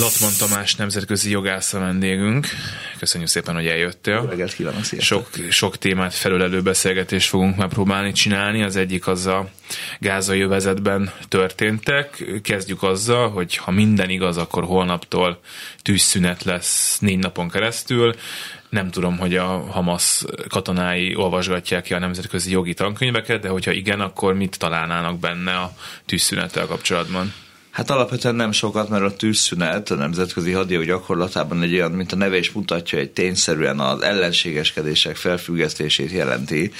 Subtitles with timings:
[0.00, 2.46] Lotman Tamás nemzetközi jogász a vendégünk.
[2.98, 4.26] Köszönjük szépen, hogy eljöttél.
[4.28, 8.62] Reggelt kívánok, Sok, sok témát felülelő beszélgetést fogunk megpróbálni csinálni.
[8.62, 9.48] Az egyik az a
[9.98, 12.24] gázai övezetben történtek.
[12.42, 15.40] Kezdjük azzal, hogy ha minden igaz, akkor holnaptól
[15.82, 18.14] tűzszünet lesz négy napon keresztül.
[18.68, 24.00] Nem tudom, hogy a Hamas katonái olvasgatják ki a nemzetközi jogi tankönyveket, de hogyha igen,
[24.00, 25.72] akkor mit találnának benne a
[26.06, 27.32] tűzszünettel kapcsolatban?
[27.78, 32.16] Hát alapvetően nem sokat, mert a tűzszünet a nemzetközi hadió gyakorlatában egy olyan, mint a
[32.16, 36.72] neve is mutatja, egy tényszerűen az ellenségeskedések felfüggesztését jelenti,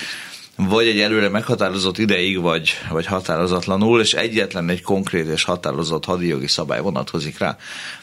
[0.56, 6.46] vagy egy előre meghatározott ideig, vagy, vagy határozatlanul, és egyetlen egy konkrét és határozott hadijogi
[6.46, 7.56] szabály vonatkozik rá,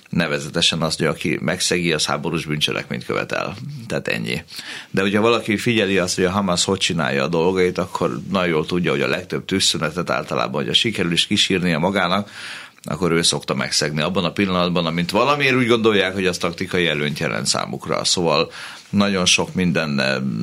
[0.10, 3.56] nevezetesen az, hogy aki megszegi, az háborús bűncselekményt követel.
[3.88, 4.44] Tehát ennyi.
[4.92, 8.66] De hogyha valaki figyeli azt, hogy a Hamas hogy csinálja a dolgait, akkor nagyon jól
[8.66, 12.30] tudja, hogy a legtöbb tűzszünetet általában, a sikerül is kísírnia magának,
[12.86, 17.20] akkor ő szokta megszegni abban a pillanatban, amint valamiért úgy gondolják, hogy az taktikai előnyt
[17.20, 18.04] jelent számukra.
[18.04, 18.52] Szóval
[18.90, 19.90] nagyon sok minden,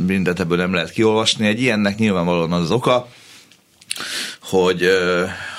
[0.07, 1.47] mindent ebből nem lehet kiolvasni.
[1.47, 3.09] Egy ilyennek nyilvánvalóan az, az oka,
[4.41, 4.89] hogy,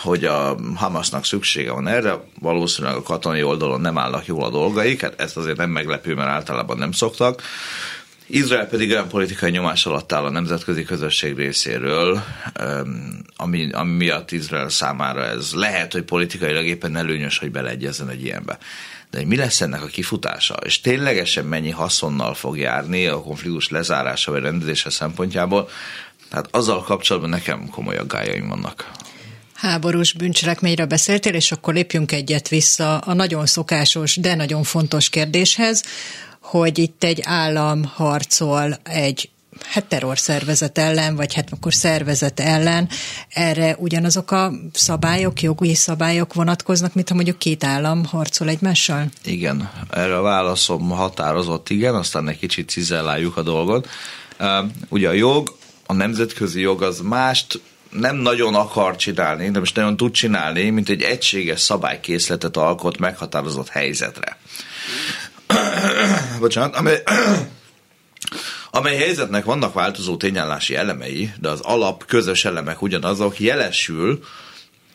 [0.02, 5.02] hogy a Hamasnak szüksége van erre, valószínűleg a katonai oldalon nem állnak jól a dolgaik,
[5.02, 7.42] hát ezt azért nem meglepő, mert általában nem szoktak.
[8.36, 12.24] Izrael pedig olyan politikai nyomás alatt áll a nemzetközi közösség részéről,
[13.36, 18.58] ami, ami miatt Izrael számára ez lehet, hogy politikailag éppen előnyös, hogy beleegyezzen egy ilyenbe.
[19.12, 20.54] De mi lesz ennek a kifutása?
[20.66, 25.70] És ténylegesen mennyi haszonnal fog járni a konfliktus lezárása vagy rendezése szempontjából?
[26.30, 28.92] Tehát azzal kapcsolatban nekem komoly aggájaim vannak
[29.54, 35.84] háborús bűncselekményről beszéltél, és akkor lépjünk egyet vissza a nagyon szokásos, de nagyon fontos kérdéshez,
[36.44, 39.30] hogy itt egy állam harcol egy
[39.62, 42.90] hát terrorszervezet ellen, vagy hát akkor szervezet ellen,
[43.30, 49.06] erre ugyanazok a szabályok, jogi szabályok vonatkoznak, mint ha mondjuk két állam harcol egymással?
[49.24, 53.90] Igen, erre a válaszom határozott igen, aztán egy kicsit cizelláljuk a dolgot.
[54.90, 55.56] Ugye a jog,
[55.86, 60.90] a nemzetközi jog az mást nem nagyon akar csinálni, nem is nagyon tud csinálni, mint
[60.90, 64.38] egy egységes szabálykészletet alkot meghatározott helyzetre.
[66.44, 67.04] Bocsánat, amely,
[68.72, 74.24] amely helyzetnek vannak változó tényállási elemei, de az alap közös elemek ugyanazok, jelesül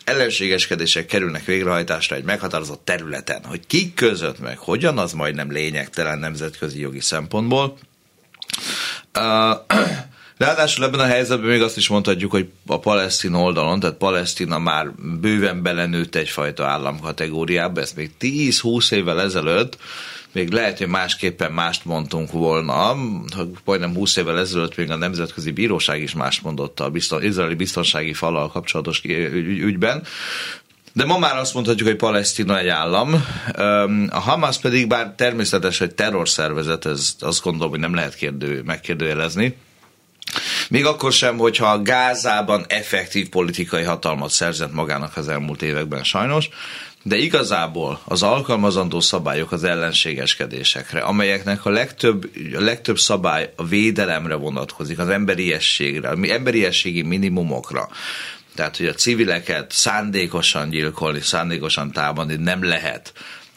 [0.05, 3.45] ellenségeskedések kerülnek végrehajtásra egy meghatározott területen.
[3.45, 7.79] Hogy kik között meg hogyan, az majdnem lényegtelen nemzetközi jogi szempontból.
[10.39, 14.91] Ráadásul ebben a helyzetben még azt is mondhatjuk, hogy a palesztin oldalon, tehát Palesztina már
[15.21, 19.79] bőven belenőtt egyfajta államkategóriába, ezt még 10-20 évvel ezelőtt
[20.33, 22.97] még lehet, hogy másképpen mást mondtunk volna,
[23.65, 28.13] majdnem 20 évvel ezelőtt még a Nemzetközi Bíróság is mást mondott a bizton, izraeli biztonsági
[28.13, 30.07] falal kapcsolatos ügyben,
[30.93, 33.25] de ma már azt mondhatjuk, hogy Palesztina egy állam.
[34.11, 39.57] A Hamas pedig, bár természetes, hogy terrorszervezet, ez azt gondolom, hogy nem lehet kérdő, megkérdőjelezni.
[40.69, 46.49] Még akkor sem, hogyha Gázában effektív politikai hatalmat szerzett magának az elmúlt években sajnos,
[47.09, 54.35] de igazából az alkalmazandó szabályok az ellenségeskedésekre, amelyeknek a legtöbb, a legtöbb szabály a védelemre
[54.35, 57.89] vonatkozik, az emberiességre, emberiességi minimumokra,
[58.55, 63.13] tehát, hogy a civileket szándékosan gyilkolni, szándékosan támadni nem lehet.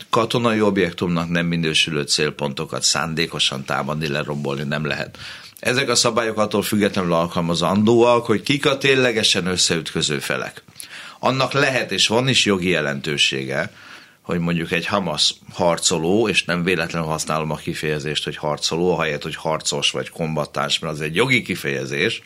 [0.09, 5.17] Katonai objektumnak nem minősülő célpontokat szándékosan támadni, lerombolni nem lehet.
[5.59, 10.63] Ezek a szabályok attól függetlenül alkalmazandóak, hogy kik a ténylegesen összeütköző felek
[11.24, 13.72] annak lehet és van is jogi jelentősége,
[14.22, 19.36] hogy mondjuk egy Hamas harcoló, és nem véletlenül használom a kifejezést, hogy harcoló, ahelyett, hogy
[19.36, 22.22] harcos vagy kombattáns, mert az egy jogi kifejezés,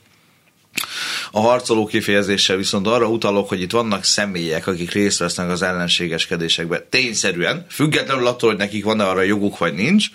[1.31, 6.85] a harcoló kifejezéssel viszont arra utalok, hogy itt vannak személyek, akik részt vesznek az ellenségeskedésekben.
[6.89, 10.07] Tényszerűen, függetlenül attól, hogy nekik van-e arra joguk vagy nincs,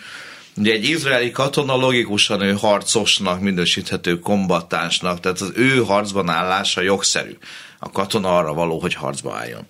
[0.57, 7.37] Ugye egy izraeli katona logikusan ő harcosnak minősíthető kombattánsnak, tehát az ő harcban állása jogszerű
[7.81, 9.67] a katona arra való, hogy harcba álljon.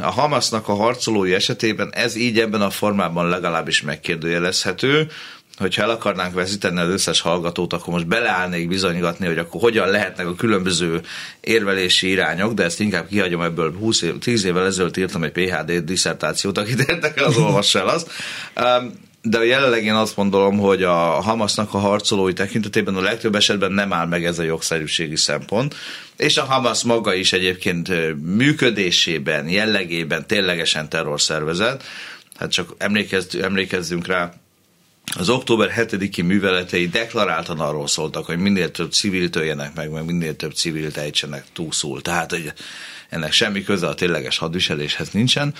[0.00, 5.10] A Hamasnak a harcolói esetében ez így ebben a formában legalábbis megkérdőjelezhető,
[5.56, 10.26] hogyha el akarnánk veszíteni az összes hallgatót, akkor most beleállnék bizonygatni, hogy akkor hogyan lehetnek
[10.26, 11.00] a különböző
[11.40, 15.72] érvelési irányok, de ezt inkább kihagyom ebből 20 év, 10 évvel ezelőtt írtam egy PHD
[15.72, 18.10] diszertációt, akit érdekel, az olvassa el azt.
[19.22, 23.92] De jelenleg én azt gondolom, hogy a Hamasnak a harcolói tekintetében a legtöbb esetben nem
[23.92, 25.74] áll meg ez a jogszerűségi szempont,
[26.16, 27.88] és a Hamas maga is egyébként
[28.36, 31.84] működésében, jellegében ténylegesen terrorszervezet,
[32.36, 34.32] hát csak emlékezz, emlékezzünk rá,
[35.18, 40.36] az október 7-i műveletei deklaráltan arról szóltak, hogy minél több civil töljenek meg, meg minél
[40.36, 42.02] több civil ejtsenek túlszul.
[42.02, 42.52] Tehát, hogy
[43.12, 45.54] ennek semmi köze a tényleges hadviseléshez nincsen.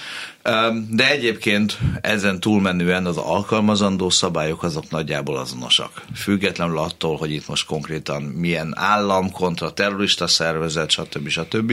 [0.89, 6.05] De egyébként ezen túlmenően az alkalmazandó szabályok azok nagyjából azonosak.
[6.15, 11.29] Függetlenül attól, hogy itt most konkrétan milyen állam kontra terrorista szervezet, stb.
[11.29, 11.73] stb.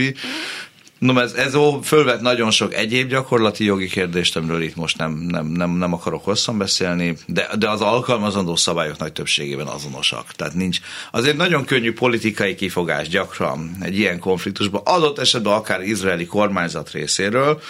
[1.00, 5.46] No, ez, ez fölvet nagyon sok egyéb gyakorlati jogi kérdést, amiről itt most nem, nem,
[5.46, 10.32] nem, nem akarok hosszan beszélni, de, de az alkalmazandó szabályok nagy többségében azonosak.
[10.32, 10.78] Tehát nincs.
[11.10, 17.60] Azért nagyon könnyű politikai kifogás gyakran egy ilyen konfliktusban, adott esetben akár izraeli kormányzat részéről,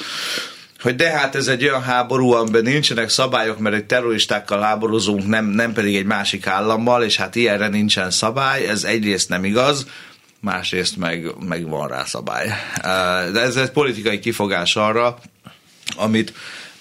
[0.81, 5.47] hogy de hát ez egy olyan háború, amiben nincsenek szabályok, mert egy terroristákkal háborúzunk, nem,
[5.47, 9.87] nem pedig egy másik állammal, és hát ilyenre nincsen szabály, ez egyrészt nem igaz,
[10.41, 12.49] másrészt meg, meg van rá szabály.
[13.33, 15.19] De ez egy politikai kifogás arra,
[15.97, 16.33] amit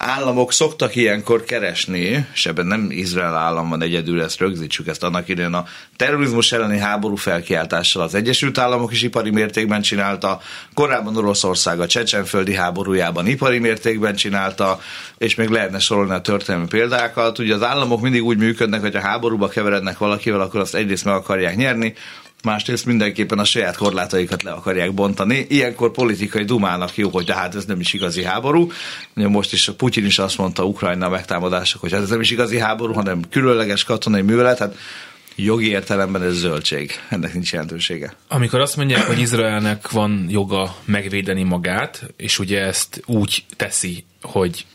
[0.02, 5.28] államok szoktak ilyenkor keresni, és ebben nem Izrael állam van egyedül, ezt rögzítsük, ezt annak
[5.28, 5.66] idején a
[5.96, 10.40] terrorizmus elleni háború felkiáltással az Egyesült Államok is ipari mértékben csinálta,
[10.74, 14.80] korábban Oroszország a Csecsenföldi háborújában ipari mértékben csinálta,
[15.18, 17.38] és még lehetne sorolni a történelmi példákat.
[17.38, 21.14] Ugye az államok mindig úgy működnek, hogy a háborúba keverednek valakivel, akkor azt egyrészt meg
[21.14, 21.94] akarják nyerni,
[22.42, 25.46] másrészt mindenképpen a saját korlátaikat le akarják bontani.
[25.48, 28.70] Ilyenkor politikai dumának jó, hogy de hát ez nem is igazi háború.
[29.14, 32.58] Most is a Putyin is azt mondta Ukrajna megtámadások, hogy hát ez nem is igazi
[32.58, 34.58] háború, hanem különleges katonai művelet.
[34.58, 34.76] Hát
[35.36, 36.92] jogi értelemben ez zöldség.
[37.08, 38.14] Ennek nincs jelentősége.
[38.28, 44.66] Amikor azt mondják, hogy Izraelnek van joga megvédeni magát, és ugye ezt úgy teszi, hogy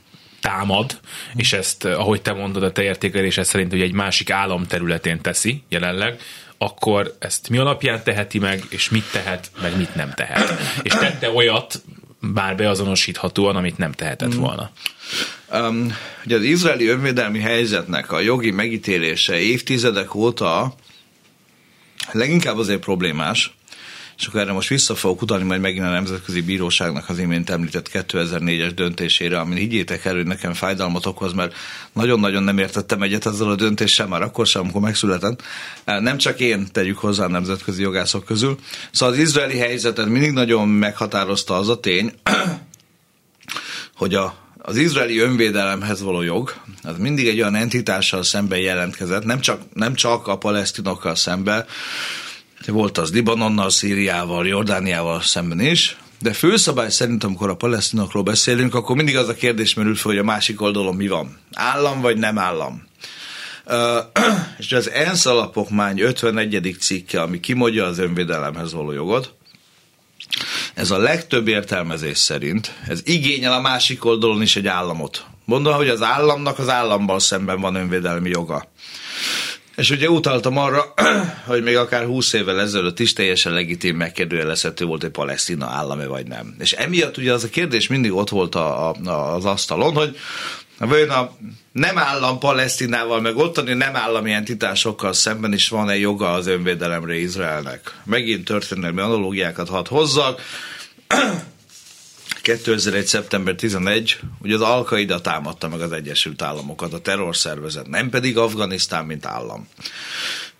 [0.41, 0.99] támad,
[1.35, 5.63] és ezt, ahogy te mondod, a te értékelésed szerint, hogy egy másik állam területén teszi
[5.69, 6.19] jelenleg,
[6.57, 10.53] akkor ezt mi alapján teheti meg, és mit tehet, meg mit nem tehet.
[10.81, 11.81] És tette olyat,
[12.19, 14.39] bár beazonosíthatóan, amit nem tehetett mm.
[14.39, 14.71] volna.
[15.53, 20.75] Um, ugye az izraeli önvédelmi helyzetnek a jogi megítélése évtizedek óta
[22.11, 23.55] leginkább azért problémás,
[24.17, 27.89] és akkor erre most vissza fogok utalni majd megint a Nemzetközi Bíróságnak az imént említett
[27.93, 31.55] 2004-es döntésére, ami higgyétek el, hogy nekem fájdalmat okoz, mert
[31.93, 35.41] nagyon-nagyon nem értettem egyet ezzel a döntéssel, már akkor sem, amikor megszületett.
[35.85, 38.59] Nem csak én tegyük hozzá a nemzetközi jogászok közül.
[38.91, 42.13] Szóval az izraeli helyzetet mindig nagyon meghatározta az a tény,
[44.01, 46.53] hogy a az izraeli önvédelemhez való jog,
[46.83, 51.65] az mindig egy olyan entitással szemben jelentkezett, nem csak, nem csak a palesztinokkal szemben,
[52.71, 58.95] volt az Libanonnal, Szíriával, Jordániával szemben is, de főszabály szerint, amikor a palesztinokról beszélünk, akkor
[58.95, 61.37] mindig az a kérdés merül fel, hogy a másik oldalon mi van.
[61.53, 62.87] Állam vagy nem állam?
[64.57, 66.75] És az ENSZ alapokmány 51.
[66.79, 69.33] cikke, ami kimondja az önvédelemhez való jogot,
[70.73, 75.25] ez a legtöbb értelmezés szerint, ez igényel a másik oldalon is egy államot.
[75.45, 78.71] Mondom, hogy az államnak az államban szemben van önvédelmi joga.
[79.75, 80.93] És ugye utaltam arra,
[81.45, 86.27] hogy még akár 20 évvel ezelőtt is teljesen legitim megkérdőjelezhető volt, hogy Palesztina állame vagy
[86.27, 86.55] nem.
[86.59, 90.17] És emiatt ugye az a kérdés mindig ott volt a, a, az asztalon, hogy
[90.77, 91.31] vajon a
[91.71, 97.99] nem állam Palesztinával, meg ottani nem állami entitásokkal szemben is van-e joga az önvédelemre Izraelnek.
[98.03, 100.41] Megint történelmi analógiákat hadd hozzak.
[102.45, 103.05] 2001.
[103.07, 109.05] szeptember 11, ugye az Al-Qaida támadta meg az Egyesült Államokat, a terrorszervezet, nem pedig Afganisztán,
[109.05, 109.67] mint állam.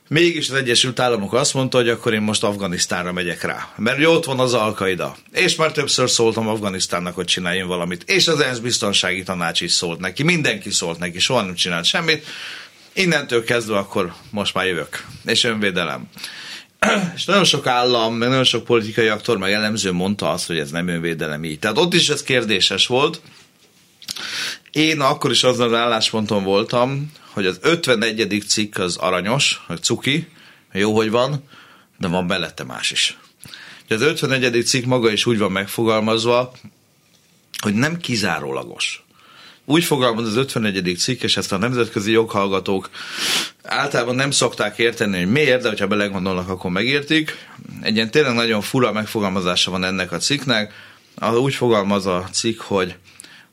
[0.07, 3.73] Mégis az Egyesült Államok azt mondta, hogy akkor én most Afganisztánra megyek rá.
[3.75, 5.15] Mert ott van az Al-Qaida.
[5.31, 8.03] És már többször szóltam Afganisztánnak, hogy csináljon valamit.
[8.03, 10.23] És az ENSZ biztonsági tanács is szólt neki.
[10.23, 12.25] Mindenki szólt neki, soha nem csinált semmit.
[12.93, 15.05] Innentől kezdve akkor most már jövök.
[15.25, 16.07] És önvédelem.
[17.15, 20.71] És nagyon sok állam, meg nagyon sok politikai aktor, meg elemző mondta azt, hogy ez
[20.71, 21.59] nem önvédelem így.
[21.59, 23.21] Tehát ott is ez kérdéses volt.
[24.71, 28.43] Én akkor is azon az állásponton voltam, hogy az 51.
[28.47, 30.27] cikk az aranyos, hogy cuki,
[30.71, 31.43] jó, hogy van,
[31.97, 33.17] de van belette más is.
[33.89, 34.65] Az 51.
[34.65, 36.51] cikk maga is úgy van megfogalmazva,
[37.61, 39.04] hogy nem kizárólagos
[39.65, 40.95] úgy fogalmaz az 51.
[40.97, 42.89] cikk, és ezt a nemzetközi joghallgatók
[43.63, 47.47] általában nem szokták érteni, hogy miért, de hogyha belegondolnak, akkor megértik.
[47.81, 50.73] Egy ilyen tényleg nagyon fura megfogalmazása van ennek a cikknek.
[51.41, 52.95] Úgy fogalmaz a cikk, hogy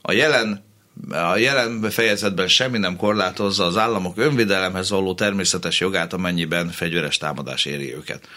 [0.03, 0.71] a jelen
[1.11, 7.65] a jelen fejezetben semmi nem korlátozza az államok önvédelemhez való természetes jogát, amennyiben fegyveres támadás
[7.65, 8.29] éri őket.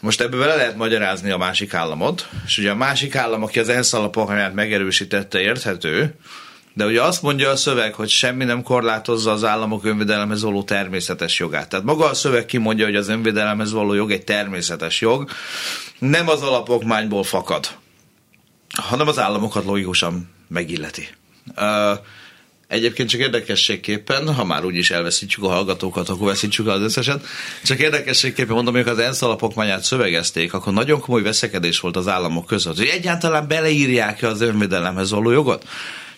[0.00, 3.68] Most ebből bele lehet magyarázni a másik államot, és ugye a másik állam, aki az
[3.68, 6.14] ENSZ alapokányát megerősítette, érthető,
[6.78, 11.38] De ugye azt mondja a szöveg, hogy semmi nem korlátozza az államok önvédelemhez való természetes
[11.38, 11.68] jogát.
[11.68, 15.30] Tehát maga a szöveg kimondja, hogy az önvédelemhez való jog egy természetes jog,
[15.98, 17.68] nem az alapokmányból fakad,
[18.74, 21.08] hanem az államokat logikusan megilleti.
[22.68, 27.24] Egyébként csak érdekességképpen, ha már úgyis elveszítjük a hallgatókat, akkor veszítsük az összeset.
[27.64, 32.46] Csak érdekességképpen mondom, hogy az ENSZ alapokmányát szövegezték, akkor nagyon komoly veszekedés volt az államok
[32.46, 35.64] között, hogy egyáltalán beleírják-e az önvédelemhez való jogot.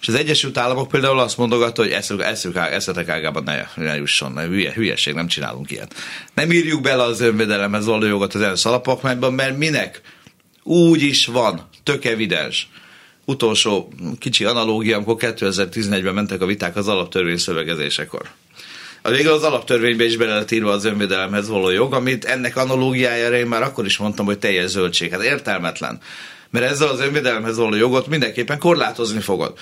[0.01, 4.33] És az Egyesült Államok például azt mondogatta, hogy eszük, eszük, eszetek ágában ne, ne jusson,
[4.33, 5.95] ne, hülye, hülyeség, nem csinálunk ilyet.
[6.35, 10.01] Nem írjuk bele az önvédelemhez való jogot az ENSZ alapokmányban, mert minek?
[10.63, 12.69] Úgy is van, tök evidens
[13.31, 18.29] utolsó kicsi analógia, amikor 2011-ben mentek a viták az alaptörvény szövegezésekor.
[19.03, 23.37] A végül az alaptörvénybe is bele lett írva az önvédelemhez való jog, amit ennek analógiájára
[23.37, 25.11] én már akkor is mondtam, hogy teljes zöldség.
[25.11, 26.01] Hát értelmetlen.
[26.51, 29.59] Mert ezzel az önvédelemhez való jogot mindenképpen korlátozni fogod.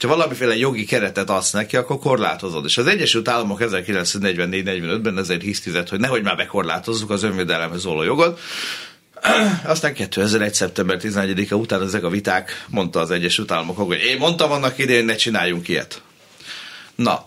[0.00, 2.64] Ha valamiféle jogi keretet adsz neki, akkor korlátozod.
[2.64, 8.40] És az Egyesült Államok 1944-45-ben ezért hisztizett, hogy nehogy már bekorlátozzuk az önvédelemhez való jogot,
[9.64, 10.54] aztán 2001.
[10.54, 15.04] szeptember 11-e után ezek a viták, mondta az Egyesült Államok, hogy én mondtam annak idején,
[15.04, 16.02] ne csináljunk ilyet.
[16.94, 17.26] Na,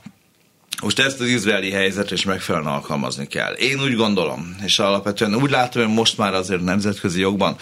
[0.81, 3.53] most ezt az izraeli helyzetre is megfelelően alkalmazni kell.
[3.53, 7.55] Én úgy gondolom, és alapvetően úgy látom, hogy most már azért nemzetközi jogban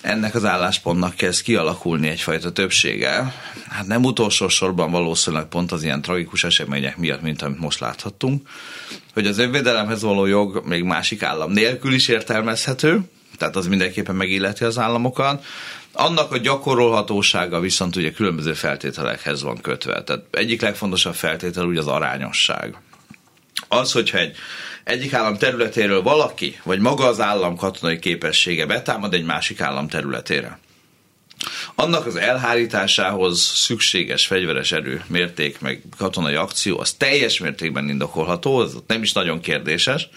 [0.00, 3.34] ennek az álláspontnak kezd kialakulni egyfajta többsége.
[3.68, 8.48] Hát nem utolsó sorban valószínűleg pont az ilyen tragikus események miatt, mint amit most láthattunk,
[9.14, 13.00] hogy az önvédelemhez való jog még másik állam nélkül is értelmezhető,
[13.38, 15.44] tehát az mindenképpen megilleti az államokat.
[15.92, 20.02] Annak a gyakorolhatósága viszont ugye különböző feltételekhez van kötve.
[20.02, 22.76] Tehát egyik legfontosabb feltétel ugye az arányosság.
[23.68, 24.36] Az, hogyha egy
[24.88, 30.58] egyik állam területéről valaki, vagy maga az állam katonai képessége betámad egy másik állam területére.
[31.74, 38.76] Annak az elhárításához szükséges fegyveres erő, mérték, meg katonai akció, az teljes mértékben indokolható, az
[38.86, 40.08] nem is nagyon kérdéses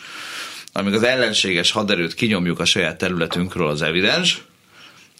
[0.73, 4.41] amíg az ellenséges haderőt kinyomjuk a saját területünkről az evidens.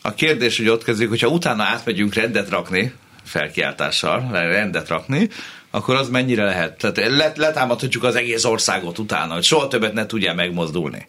[0.02, 2.94] A kérdés, hogy ott kezdjük, hogyha utána átmegyünk rendet rakni,
[3.24, 5.30] felkiáltással, rendet rakni,
[5.72, 6.78] akkor az mennyire lehet?
[6.78, 11.08] Tehát letámadhatjuk az egész országot utána, hogy soha többet ne tudja megmozdulni.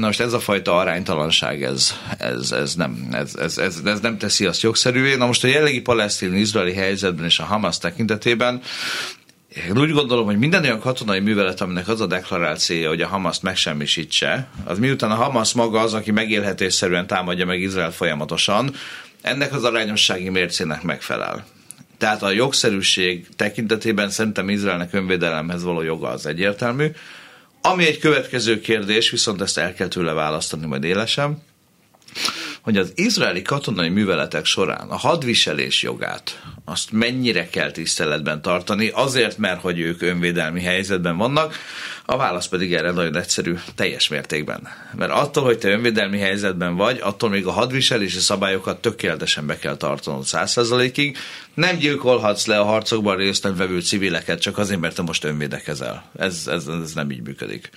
[0.00, 4.46] Most ez a fajta aránytalanság, ez, ez, ez, nem, ez, ez, ez, ez nem teszi
[4.46, 5.14] azt jogszerűvé.
[5.14, 8.62] Na most a jellegi palesztin-izraeli helyzetben és a Hamas tekintetében
[9.56, 13.42] én úgy gondolom, hogy minden olyan katonai művelet, aminek az a deklarációja, hogy a Hamaszt
[13.42, 18.74] megsemmisítse, az miután a Hamas maga az, aki megélhetésszerűen támadja meg Izrael folyamatosan,
[19.22, 21.44] ennek az arányossági mércének megfelel.
[22.02, 26.86] Tehát a jogszerűség tekintetében szerintem Izraelnek önvédelemhez való joga az egyértelmű.
[27.60, 31.42] Ami egy következő kérdés, viszont ezt el kell tőle választani majd élesen,
[32.62, 39.38] hogy az izraeli katonai műveletek során a hadviselés jogát azt mennyire kell tiszteletben tartani, azért,
[39.38, 41.54] mert hogy ők önvédelmi helyzetben vannak,
[42.04, 44.68] a válasz pedig erre nagyon egyszerű, teljes mértékben.
[44.96, 49.76] Mert attól, hogy te önvédelmi helyzetben vagy, attól még a hadviselési szabályokat tökéletesen be kell
[49.76, 51.16] tartanod százszerzalékig.
[51.54, 56.10] Nem gyilkolhatsz le a harcokban részt vevő civileket csak azért, mert te most önvédekezel.
[56.18, 57.70] Ez, ez, ez nem így működik.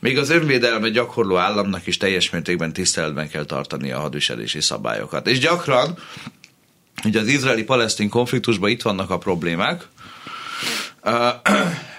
[0.00, 5.26] Még az önvédelme gyakorló államnak is teljes mértékben tiszteletben kell tartani a hadviselési szabályokat.
[5.26, 5.98] És gyakran,
[7.04, 9.86] ugye az izraeli-palesztin konfliktusban itt vannak a problémák,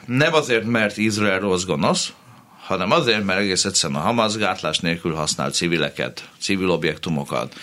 [0.05, 2.13] nem azért, mert Izrael rossz gonosz,
[2.59, 7.55] hanem azért, mert egész egyszerűen a Hamas gátlás nélkül használ civileket, civil objektumokat.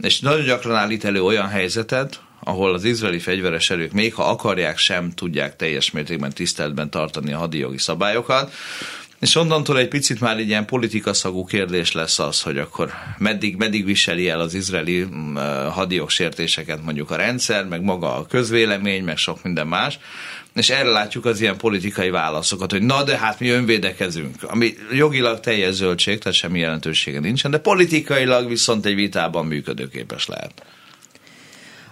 [0.00, 4.78] És nagyon gyakran állít elő olyan helyzetet, ahol az izraeli fegyveres erők még ha akarják,
[4.78, 8.52] sem tudják teljes mértékben tiszteletben tartani a hadijogi szabályokat,
[9.20, 13.84] és onnantól egy picit már egy ilyen politikaszagú kérdés lesz az, hogy akkor meddig, meddig
[13.84, 15.36] viseli el az izraeli mm,
[15.70, 19.98] hadijogsértéseket mondjuk a rendszer, meg maga a közvélemény, meg sok minden más.
[20.54, 25.40] És erre látjuk az ilyen politikai válaszokat, hogy na de hát mi önvédekezünk, ami jogilag
[25.40, 30.52] teljes zöldség, tehát semmi jelentősége nincsen, de politikailag viszont egy vitában működőképes lehet.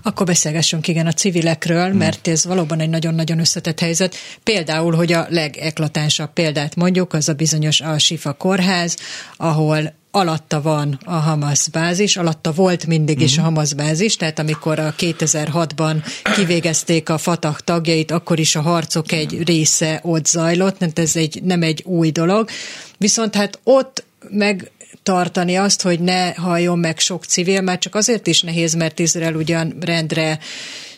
[0.07, 1.97] Akkor beszélgessünk igen a civilekről, hmm.
[1.97, 4.17] mert ez valóban egy nagyon-nagyon összetett helyzet.
[4.43, 8.97] Például, hogy a legeklatánsabb példát mondjuk, az a bizonyos Al-Shifa kórház,
[9.37, 13.45] ahol alatta van a Hamas bázis, alatta volt mindig is a mhm.
[13.45, 15.97] Hamas bázis, tehát amikor a 2006-ban
[16.35, 21.43] kivégezték a Fatah tagjait, akkor is a harcok egy része ott zajlott, tehát ez egy,
[21.43, 22.49] nem egy új dolog.
[22.99, 24.71] Viszont hát ott meg
[25.07, 29.35] tartani azt, hogy ne halljon meg sok civil, már csak azért is nehéz, mert Izrael
[29.35, 30.39] ugyan rendre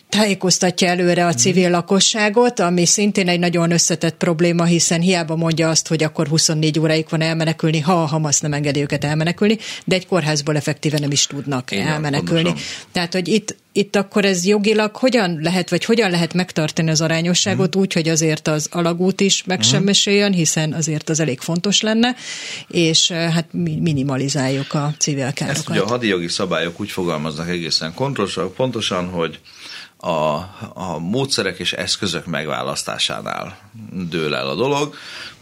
[0.09, 5.87] tájékoztatja előre a civil lakosságot, ami szintén egy nagyon összetett probléma, hiszen hiába mondja azt,
[5.87, 10.07] hogy akkor 24 óráig van elmenekülni, ha a Hamas nem engedi őket elmenekülni, de egy
[10.07, 12.43] kórházból effektíve nem is tudnak Igen, elmenekülni.
[12.43, 12.67] Pontosan.
[12.91, 17.73] Tehát, hogy itt, itt akkor ez jogilag hogyan lehet, vagy hogyan lehet megtartani az arányosságot
[17.73, 17.81] hmm.
[17.81, 22.15] úgy, hogy azért az alagút is megsemmisüljön, hiszen azért az elég fontos lenne,
[22.67, 23.45] és hát
[23.79, 25.57] minimalizáljuk a civil károkat.
[25.57, 27.93] Ezt ugye a hadijogi szabályok úgy fogalmaznak egészen
[28.55, 29.39] pontosan hogy
[29.99, 30.35] a,
[30.73, 33.57] a módszerek és eszközök megválasztásánál
[33.91, 34.95] dől el a dolog,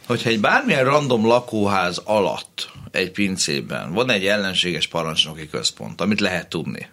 [0.05, 6.49] hogyha egy bármilyen random lakóház alatt egy pincében van egy ellenséges parancsnoki központ, amit lehet
[6.49, 6.87] tudni.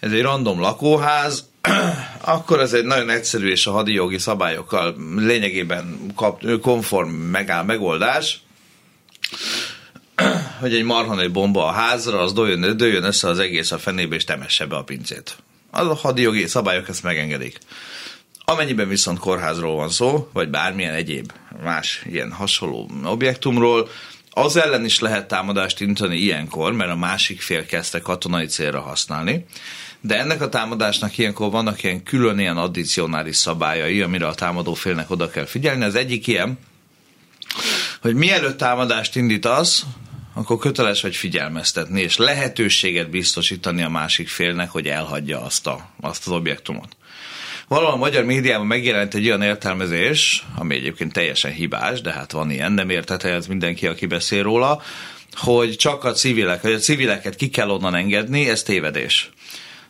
[0.00, 1.48] Ez egy random lakóház,
[2.20, 8.40] akkor ez egy nagyon egyszerű és a hadijogi szabályokkal lényegében kap, konform megáll megoldás,
[10.60, 14.24] hogy egy marha bomba a házra, az dőjön, dőjön össze az egész a fenébe, és
[14.24, 15.36] temesse be a pincét.
[15.76, 17.58] Az a hadijogi szabályok ezt megengedik.
[18.44, 23.88] Amennyiben viszont kórházról van szó, vagy bármilyen egyéb más ilyen hasonló objektumról,
[24.30, 29.46] az ellen is lehet támadást intani ilyenkor, mert a másik fél kezdte katonai célra használni.
[30.00, 35.10] De ennek a támadásnak ilyenkor vannak ilyen külön ilyen addicionális szabályai, amire a támadó félnek
[35.10, 35.84] oda kell figyelni.
[35.84, 36.58] Az egyik ilyen,
[38.00, 39.84] hogy mielőtt támadást indítasz,
[40.36, 46.26] akkor köteles vagy figyelmeztetni, és lehetőséget biztosítani a másik félnek, hogy elhagyja azt, a, azt
[46.26, 46.96] az objektumot.
[47.68, 52.50] Valahol a magyar médiában megjelent egy olyan értelmezés, ami egyébként teljesen hibás, de hát van
[52.50, 54.82] ilyen, nem értette ez mindenki, aki beszél róla,
[55.32, 59.30] hogy csak a civilek, hogy a civileket ki kell onnan engedni, ez tévedés.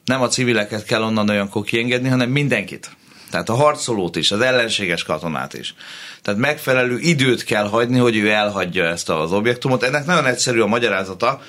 [0.05, 2.91] Nem a civileket kell onnan olyankor kiengedni, hanem mindenkit.
[3.37, 5.75] Tehát a harcolót is, az ellenséges katonát is.
[6.23, 9.83] Tehát megfelelő időt kell hagyni, hogy ő elhagyja ezt az objektumot.
[9.83, 11.41] Ennek nagyon egyszerű a magyarázata.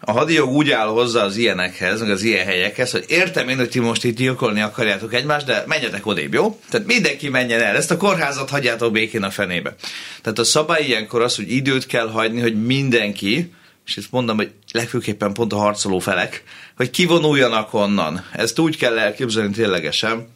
[0.00, 3.68] A hadijog úgy áll hozzá az ilyenekhez, meg az ilyen helyekhez, hogy értem én, hogy
[3.68, 6.60] ti most itt gyilkolni akarjátok egymást, de menjetek odébb, jó?
[6.70, 9.74] Tehát mindenki menjen el, ezt a kórházat hagyjátok békén a fenébe.
[10.22, 13.52] Tehát a szabály ilyenkor az, hogy időt kell hagyni, hogy mindenki,
[13.86, 16.42] és ezt mondom, hogy legfőképpen pont a harcoló felek,
[16.76, 18.24] hogy kivonuljanak onnan.
[18.32, 20.34] Ezt úgy kell elképzelni ténylegesen,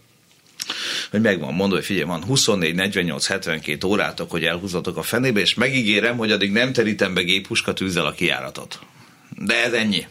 [1.11, 5.55] hogy megvan mondva, hogy figyelj, van 24, 48, 72 órátok, hogy elhúzatok a fenébe, és
[5.55, 8.79] megígérem, hogy addig nem terítem be géppuska tűzzel a kiáratot.
[9.37, 10.07] De ez ennyi.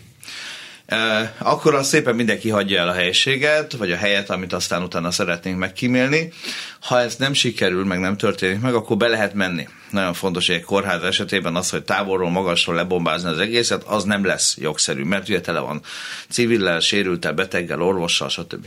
[0.92, 5.12] Uh, akkor az szépen mindenki hagyja el a helyiséget, vagy a helyet, amit aztán utána
[5.12, 6.32] szeretnénk megkímélni.
[6.80, 9.68] Ha ez nem sikerül, meg nem történik meg, akkor be lehet menni.
[9.92, 14.26] Nagyon fontos, hogy egy kórház esetében az, hogy távolról, magasról lebombázni az egészet, az nem
[14.26, 15.82] lesz jogszerű, mert ugye tele van
[16.30, 18.66] civillel, sérültel, beteggel, orvossal, stb.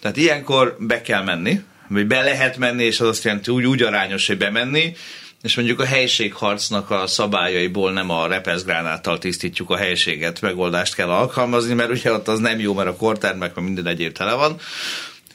[0.00, 3.82] Tehát ilyenkor be kell menni, vagy be lehet menni, és az azt jelenti úgy, úgy
[3.82, 4.96] arányos, hogy bemenni,
[5.42, 11.74] és mondjuk a helységharcnak a szabályaiból nem a repeszgránáttal tisztítjuk a helységet, megoldást kell alkalmazni,
[11.74, 14.56] mert ugye ott az nem jó, mert a kortermek, mert minden egyéb tele van.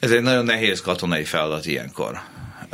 [0.00, 2.20] Ez egy nagyon nehéz katonai feladat ilyenkor.
[2.62, 2.70] Uh,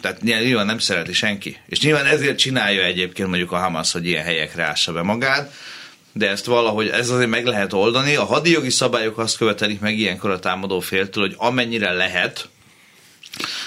[0.00, 1.56] tehát nyilván nem szereti senki.
[1.66, 5.52] És nyilván ezért csinálja egyébként mondjuk a Hamas, hogy ilyen helyekre ássa be magát,
[6.16, 8.16] de ezt valahogy, ez azért meg lehet oldani.
[8.16, 12.48] A hadijogi szabályok azt követelik meg ilyenkor a támadó féltől, hogy amennyire lehet,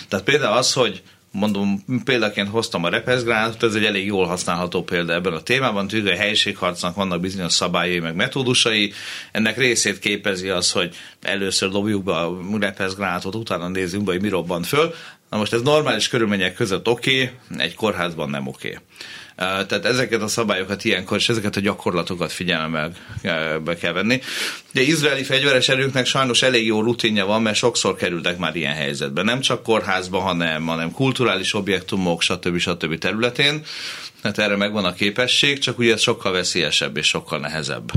[0.08, 5.14] tehát például az, hogy mondom, példaként hoztam a repeszgránátot, ez egy elég jól használható példa
[5.14, 8.94] ebben a témában, a helyiségharcnak vannak bizonyos szabályai, meg metódusai,
[9.32, 14.30] ennek részét képezi az, hogy először dobjuk be a repeszgránátot, utána nézzünk be, hogy mi
[14.30, 14.94] robbant föl.
[15.30, 18.68] Na most ez normális körülmények között oké, okay, egy kórházban nem oké.
[18.68, 18.82] Okay.
[19.38, 22.92] Tehát ezeket a szabályokat ilyenkor, és ezeket a gyakorlatokat figyelembe
[23.64, 24.22] be kell venni.
[24.72, 29.22] De izraeli fegyveres erőknek sajnos elég jó rutinja van, mert sokszor kerültek már ilyen helyzetbe.
[29.22, 32.58] Nem csak kórházban, hanem, hanem kulturális objektumok, stb.
[32.58, 32.98] stb.
[32.98, 33.64] területén.
[34.22, 37.92] Tehát erre megvan a képesség, csak ugye ez sokkal veszélyesebb és sokkal nehezebb,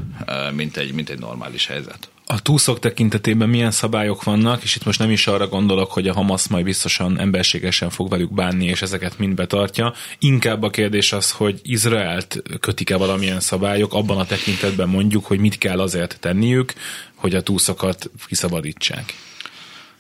[0.55, 4.99] mint egy, mint egy normális helyzet a túszok tekintetében milyen szabályok vannak, és itt most
[4.99, 9.19] nem is arra gondolok, hogy a Hamas majd biztosan emberségesen fog velük bánni, és ezeket
[9.19, 9.93] mind betartja.
[10.19, 15.59] Inkább a kérdés az, hogy Izraelt kötik-e valamilyen szabályok, abban a tekintetben mondjuk, hogy mit
[15.59, 16.73] kell azért tenniük,
[17.14, 19.14] hogy a túszokat kiszabadítsák.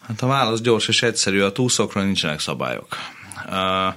[0.06, 2.96] Hát a válasz gyors és egyszerű, a túszokra nincsenek szabályok.
[3.46, 3.94] Uh,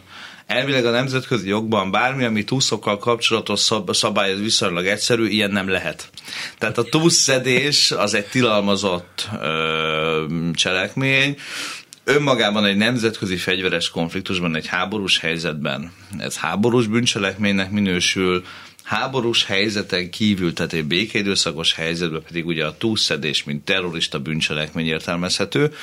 [0.54, 6.10] elvileg a nemzetközi jogban bármi, ami túszokkal kapcsolatos szabály, ez viszonylag egyszerű, ilyen nem lehet.
[6.58, 11.38] Tehát a túszszedés az egy tilalmazott ö, cselekmény,
[12.04, 18.44] önmagában egy nemzetközi fegyveres konfliktusban, egy háborús helyzetben ez háborús bűncselekménynek minősül,
[18.84, 25.74] háborús helyzeten kívül, tehát egy békédőszakos helyzetben pedig ugye a túlszedés, mint terrorista bűncselekmény értelmezhető.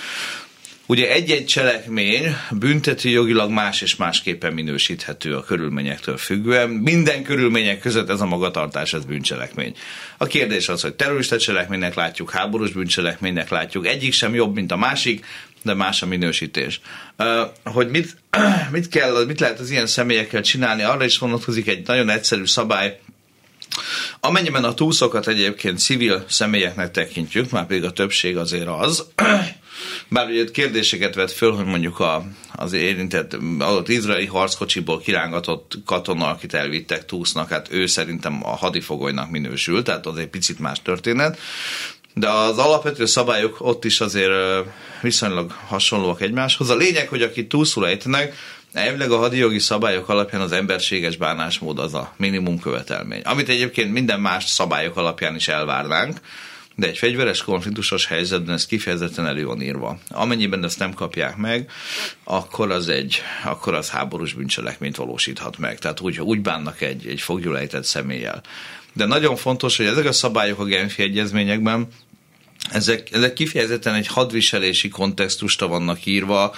[0.90, 6.68] Ugye egy-egy cselekmény büntető jogilag más és másképpen minősíthető a körülményektől függően.
[6.68, 9.74] Minden körülmények között ez a magatartás, ez bűncselekmény.
[10.16, 14.76] A kérdés az, hogy terrorista cselekménynek látjuk, háborús bűncselekménynek látjuk, egyik sem jobb, mint a
[14.76, 15.26] másik,
[15.62, 16.81] de más a minősítés.
[17.64, 18.16] Hogy mit,
[18.72, 22.98] mit kell, mit lehet az ilyen személyekkel csinálni, arra is vonatkozik egy nagyon egyszerű szabály,
[24.20, 29.07] Amennyiben a túszokat egyébként civil személyeknek tekintjük, már pedig a többség azért az,
[30.10, 36.28] bár ugye kérdéseket vett föl, hogy mondjuk a, az érintett adott izraeli harckocsiból kirángatott katona,
[36.28, 41.38] akit elvittek túsznak, hát ő szerintem a hadifogolynak minősül, tehát az egy picit más történet.
[42.14, 44.32] De az alapvető szabályok ott is azért
[45.02, 46.70] viszonylag hasonlóak egymáshoz.
[46.70, 48.34] A lényeg, hogy akit túlszul ejtenek,
[48.72, 54.20] Elvileg a hadijogi szabályok alapján az emberséges bánásmód az a minimum követelmény, amit egyébként minden
[54.20, 56.20] más szabályok alapján is elvárnánk,
[56.80, 59.98] de egy fegyveres konfliktusos helyzetben ez kifejezetten elő van írva.
[60.08, 61.70] Amennyiben ezt nem kapják meg,
[62.24, 65.78] akkor az egy, akkor az háborús bűncselekményt valósíthat meg.
[65.78, 68.42] Tehát úgy, úgy bánnak egy, egy foggyulejtett személlyel.
[68.92, 71.88] De nagyon fontos, hogy ezek a szabályok a Genfi egyezményekben
[72.70, 76.54] ezek, ezek kifejezetten egy hadviselési kontextusra vannak írva,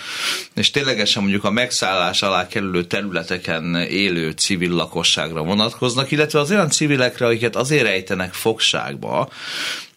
[0.54, 6.70] és ténylegesen mondjuk a megszállás alá kerülő területeken élő civil lakosságra vonatkoznak, illetve az olyan
[6.70, 9.28] civilekre, akiket azért ejtenek fogságba,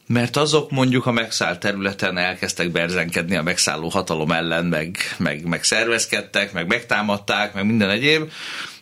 [0.07, 5.63] mert azok mondjuk a megszállt területen elkezdtek berzenkedni a megszálló hatalom ellen, meg, meg, meg
[5.63, 8.31] szervezkedtek, meg megtámadták, meg minden egyéb.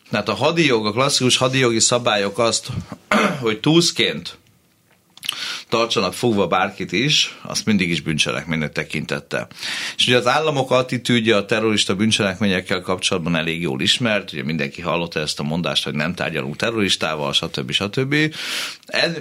[0.09, 2.67] Tehát a hadijog, a klasszikus hadijogi szabályok azt,
[3.41, 4.37] hogy túszként
[5.73, 9.47] tartsanak fogva bárkit is, azt mindig is bűncselekménynek tekintette.
[9.97, 15.19] És ugye az államok attitűdje a terrorista bűncselekményekkel kapcsolatban elég jól ismert, ugye mindenki hallotta
[15.19, 17.71] ezt a mondást, hogy nem tárgyalunk terroristával, stb.
[17.71, 18.15] stb.
[18.85, 19.11] Ez,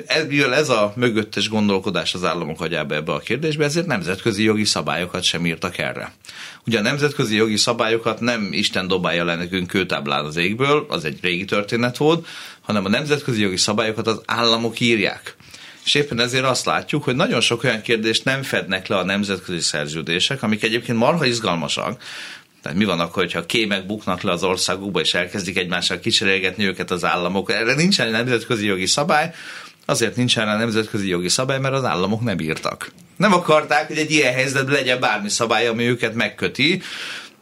[0.52, 5.46] ez a mögöttes gondolkodás az államok agyába ebbe a kérdésbe, ezért nemzetközi jogi szabályokat sem
[5.46, 6.12] írtak erre.
[6.66, 11.18] Ugye a nemzetközi jogi szabályokat nem Isten dobálja le nekünk kőtáblán az égből, az egy
[11.22, 12.26] régi történet volt,
[12.60, 15.36] hanem a nemzetközi jogi szabályokat az államok írják.
[15.85, 19.61] És éppen ezért azt látjuk, hogy nagyon sok olyan kérdést nem fednek le a nemzetközi
[19.61, 22.03] szerződések, amik egyébként marha izgalmasak,
[22.62, 26.90] tehát mi van akkor, hogyha kémek buknak le az országukba, és elkezdik egymással kicserélgetni őket
[26.90, 27.51] az államok?
[27.53, 29.33] Erre nincsen nemzetközi jogi szabály,
[29.87, 32.92] azért nincsen a nemzetközi jogi szabály, mert az államok nem írtak.
[33.16, 36.83] Nem akarták, hogy egy ilyen helyzetben legyen bármi szabály, ami őket megköti,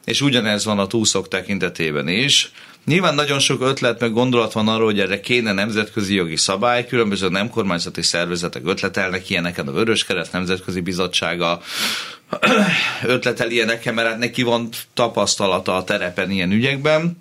[0.04, 2.50] és ugyanez van a túszok tekintetében is.
[2.84, 7.28] Nyilván nagyon sok ötlet meg gondolat van arról, hogy erre kéne nemzetközi jogi szabály, különböző
[7.28, 11.60] nem kormányzati szervezetek ötletelnek ilyeneket, a Vöröskereszt Nemzetközi Bizottsága
[13.02, 17.16] ötletel ilyeneket, mert hát neki van tapasztalata a terepen ilyen ügyekben.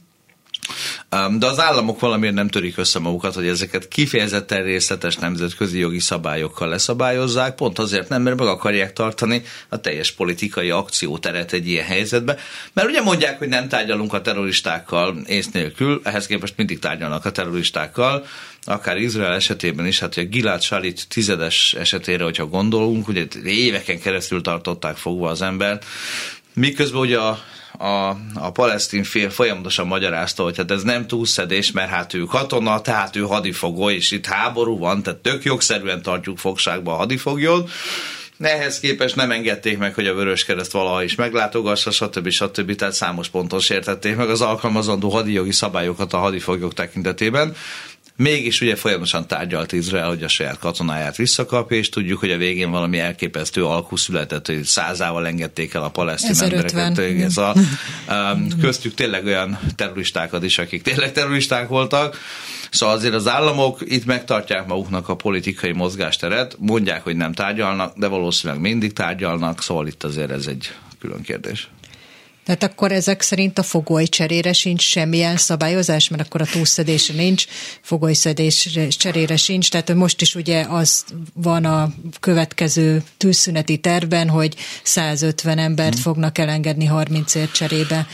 [1.38, 6.68] De az államok valamiért nem törik össze magukat, hogy ezeket kifejezetten részletes nemzetközi jogi szabályokkal
[6.68, 12.38] leszabályozzák, pont azért nem, mert meg akarják tartani a teljes politikai akcióteret egy ilyen helyzetbe.
[12.74, 17.32] Mert ugye mondják, hogy nem tárgyalunk a terroristákkal ész nélkül, ehhez képest mindig tárgyalnak a
[17.32, 18.26] terroristákkal,
[18.64, 24.42] akár Izrael esetében is, hát a Gilad Shalit tizedes esetére, hogyha gondolunk, ugye éveken keresztül
[24.42, 25.86] tartották fogva az embert,
[26.54, 27.40] miközben ugye a
[27.80, 32.82] a, a palesztin fél folyamatosan magyarázta, hogy hát ez nem túlszedés, mert hát ő katona,
[32.82, 37.70] tehát ő hadifogó, és itt háború van, tehát tök jogszerűen tartjuk fogságba a hadifoglyot.
[38.39, 42.30] Ehhez képest nem engedték meg, hogy a Vörös Kereszt valaha is meglátogassa, stb.
[42.30, 42.76] stb.
[42.76, 47.56] Tehát számos ponton sértették meg az alkalmazandó hadijogi szabályokat a hadifoglyok tekintetében.
[48.22, 52.72] Mégis ugye folyamatosan tárgyalt Izrael, hogy a saját katonáját visszakapja, és tudjuk, hogy a végén
[52.72, 56.98] valami elképesztő alkú született, hogy százával engedték el a palesztin embereket.
[56.98, 57.56] Ez a,
[58.10, 62.18] um, köztük tényleg olyan terroristákat is, akik tényleg terroristák voltak.
[62.72, 68.08] Szóval azért az államok itt megtartják maguknak a politikai mozgásteret, mondják, hogy nem tárgyalnak, de
[68.08, 71.70] valószínűleg mindig tárgyalnak, szóval itt azért ez egy külön kérdés.
[72.50, 77.46] Tehát akkor ezek szerint a fogoly cserére sincs semmilyen szabályozás, mert akkor a túlszedésre nincs,
[77.82, 85.58] fogolyszedés cserére sincs, tehát most is ugye az van a következő tűzszüneti tervben, hogy 150
[85.58, 86.02] embert hmm.
[86.02, 88.08] fognak elengedni 30 ért cserébe.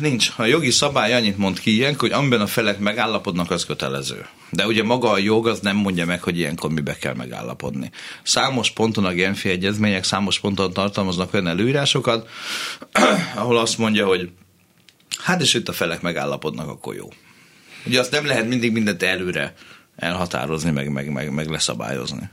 [0.00, 0.30] Nincs.
[0.36, 4.26] A jogi szabály annyit mond ki ilyen, hogy amiben a felek megállapodnak, az kötelező.
[4.50, 7.90] De ugye maga a jog az nem mondja meg, hogy ilyenkor mibe kell megállapodni.
[8.22, 12.28] Számos ponton a Genfi egyezmények számos ponton tartalmaznak olyan előírásokat,
[13.34, 14.30] ahol azt mondja, hogy
[15.22, 17.08] hát és itt a felek megállapodnak, akkor jó.
[17.86, 19.54] Ugye azt nem lehet mindig mindent előre
[19.96, 22.30] elhatározni, meg, meg, meg, meg leszabályozni.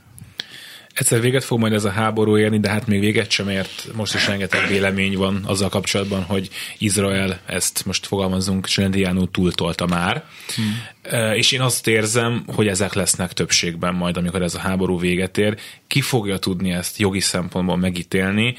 [0.96, 3.86] Egyszer véget fog majd ez a háború érni, de hát még véget sem ért.
[3.94, 10.24] Most is rengeteg vélemény van azzal kapcsolatban, hogy Izrael ezt most fogalmazunk, Csendiánú túltolta már.
[10.54, 11.34] Hmm.
[11.34, 15.58] És én azt érzem, hogy ezek lesznek többségben majd, amikor ez a háború véget ér.
[15.86, 18.56] Ki fogja tudni ezt jogi szempontból megítélni,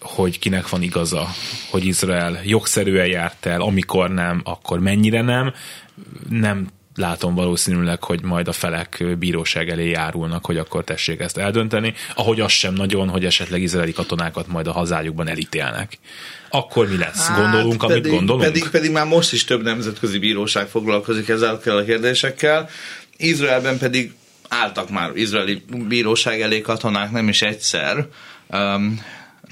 [0.00, 1.28] hogy kinek van igaza,
[1.70, 5.52] hogy Izrael jogszerűen járt el, amikor nem, akkor mennyire nem,
[6.28, 11.94] nem látom valószínűleg, hogy majd a felek bíróság elé járulnak, hogy akkor tessék ezt eldönteni,
[12.14, 15.98] ahogy az sem nagyon, hogy esetleg izraeli katonákat majd a hazájukban elítélnek.
[16.50, 17.26] Akkor mi lesz?
[17.26, 18.44] Hát, gondolunk, pedig, amit gondolunk?
[18.44, 22.68] Pedig, pedig már most is több nemzetközi bíróság foglalkozik ezekkel a kérdésekkel.
[23.16, 24.12] Izraelben pedig
[24.48, 28.06] álltak már izraeli bíróság elé katonák nem is egyszer,
[28.50, 29.00] um,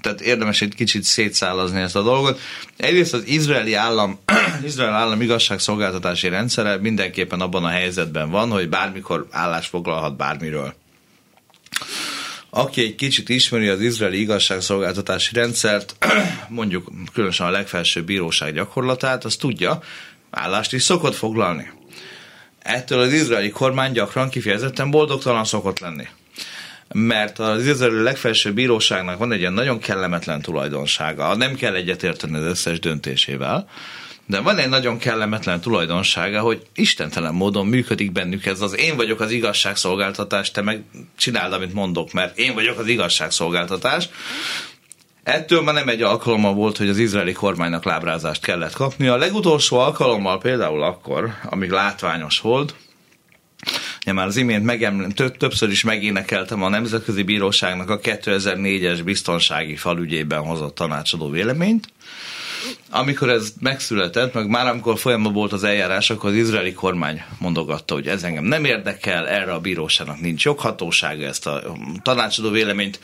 [0.05, 2.41] tehát érdemes egy kicsit szétszállazni ezt a dolgot.
[2.77, 4.19] Egyrészt az izraeli állam,
[4.67, 10.75] izrael állam igazságszolgáltatási rendszere mindenképpen abban a helyzetben van, hogy bármikor állás foglalhat bármiről.
[12.51, 15.97] Aki egy kicsit ismeri az izraeli igazságszolgáltatási rendszert,
[16.49, 19.83] mondjuk különösen a legfelsőbb bíróság gyakorlatát, az tudja,
[20.31, 21.71] állást is szokott foglalni.
[22.59, 26.09] Ettől az izraeli kormány gyakran kifejezetten boldogtalan szokott lenni
[26.93, 31.37] mert az izraeli legfelsőbb bíróságnak van egy ilyen nagyon kellemetlen tulajdonsága.
[31.37, 33.69] Nem kell egyetérteni az összes döntésével,
[34.27, 39.21] de van egy nagyon kellemetlen tulajdonsága, hogy istentelen módon működik bennük ez az én vagyok
[39.21, 40.85] az igazságszolgáltatás, te meg
[41.17, 44.09] csináld, amit mondok, mert én vagyok az igazságszolgáltatás.
[45.23, 49.07] Ettől már nem egy alkalommal volt, hogy az izraeli kormánynak lábrázást kellett kapni.
[49.07, 52.75] A legutolsó alkalommal például akkor, amíg látványos volt,
[54.05, 60.41] Ja, már az imént megemlem, többször is megénekeltem a Nemzetközi Bíróságnak a 2004-es biztonsági falügyében
[60.41, 61.87] hozott tanácsadó véleményt.
[62.91, 67.95] Amikor ez megszületett, meg már amikor folyamatban volt az eljárás, akkor az izraeli kormány mondogatta,
[67.95, 72.99] hogy ez engem nem érdekel, erre a bíróságnak nincs joghatósága, ezt a tanácsadó véleményt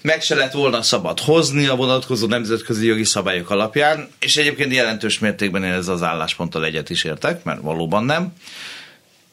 [0.00, 5.18] meg se lett volna szabad hozni a vonatkozó nemzetközi jogi szabályok alapján, és egyébként jelentős
[5.18, 8.32] mértékben én ez az állásponttal egyet is értek, mert valóban nem.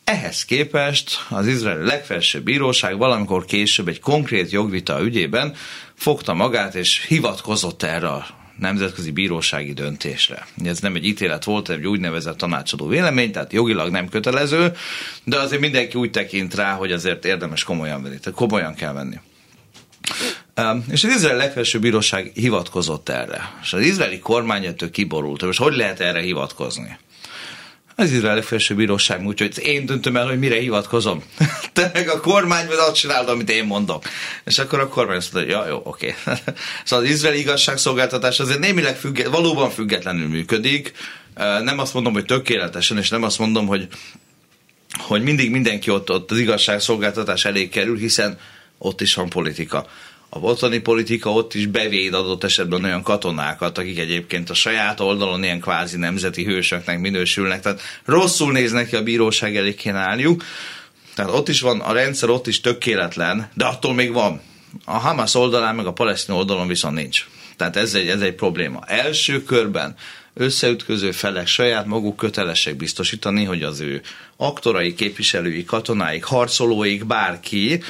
[0.10, 5.56] Ehhez képest az izraeli legfelsőbb bíróság valamikor később egy konkrét jogvita ügyében
[5.94, 8.28] fogta magát és hivatkozott erre a
[8.60, 10.48] nemzetközi bírósági döntésre.
[10.66, 14.72] Ez nem egy ítélet volt, egy úgynevezett tanácsadó vélemény, tehát jogilag nem kötelező,
[15.24, 19.20] de azért mindenki úgy tekint rá, hogy azért érdemes komolyan venni, tehát komolyan kell venni.
[20.92, 23.52] És az izraeli legfelsőbb bíróság hivatkozott erre.
[23.62, 25.42] És az izraeli kormány ettől kiborult.
[25.42, 26.98] Most hogy lehet erre hivatkozni?
[28.00, 31.24] Az izraeli felső bíróság, úgyhogy én döntöm el, hogy mire hivatkozom.
[31.74, 34.04] Te meg a kormány, vagy azt csinálod, amit én mondok.
[34.46, 36.16] És akkor a kormány azt mondja, ja, jó, oké.
[36.86, 40.92] szóval az izraeli igazságszolgáltatás azért némileg függet, valóban függetlenül működik.
[41.64, 43.88] Nem azt mondom, hogy tökéletesen, és nem azt mondom, hogy
[44.98, 48.40] hogy mindig mindenki ott, ott az igazságszolgáltatás elé kerül, hiszen
[48.78, 49.88] ott is van politika
[50.30, 55.44] a otthoni politika ott is bevéd adott esetben olyan katonákat, akik egyébként a saját oldalon
[55.44, 60.44] ilyen kvázi nemzeti hősöknek minősülnek, tehát rosszul néznek ki a bíróság elé kéne állniuk.
[61.16, 64.42] Tehát ott is van, a rendszer ott is tökéletlen, de attól még van.
[64.86, 67.26] A Hamas oldalán, meg a palesztin oldalon viszont nincs.
[67.58, 68.84] Tehát ez egy, ez egy probléma.
[68.86, 69.96] Első körben
[70.34, 74.02] összeütköző felek saját maguk kötelesek biztosítani, hogy az ő
[74.38, 77.82] aktorai, képviselői, katonáik, harcolóik, bárki